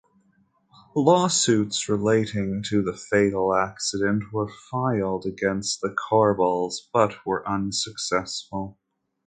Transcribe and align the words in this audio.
Lawsuits 0.95 1.87
relating 1.87 2.63
to 2.69 2.81
the 2.81 2.97
fatal 2.97 3.53
accident 3.53 4.23
were 4.33 4.49
filed 4.71 5.27
against 5.27 5.79
the 5.81 5.95
Korbels 5.95 6.77
but 6.91 7.23
were 7.23 7.47
unsuccessful. 7.47 8.79